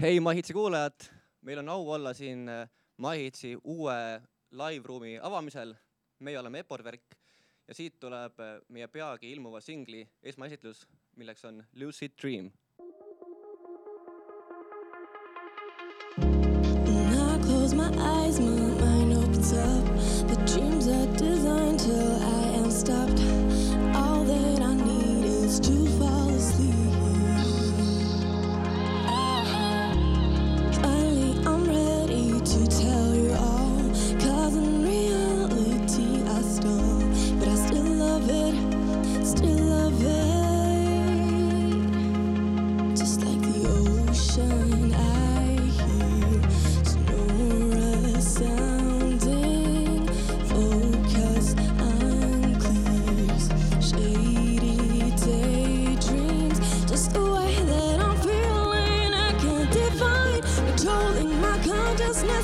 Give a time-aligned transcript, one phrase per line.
[0.00, 1.08] hei MyHitsi kuulajad,
[1.40, 5.74] meil on au olla siin äh, MyHitsi uue live-ruumi avamisel.
[6.18, 7.16] meie oleme Eporverk
[7.68, 10.86] ja siit tuleb äh, meie peagi ilmuva singli esmaesitlus,
[11.16, 12.50] milleks on Lucid Dream.
[17.46, 18.75] Close my eyes, my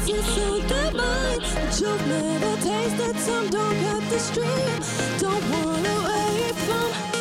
[0.09, 1.41] is so divine.
[1.55, 5.19] But you've never tasted some, don't cut the stream.
[5.19, 7.12] Don't wanna wait from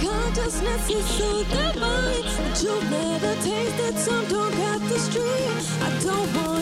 [0.00, 2.22] consciousness is so divine.
[2.36, 4.54] But you've never tasted some, don't
[4.88, 5.58] the stream.
[5.82, 6.53] I don't from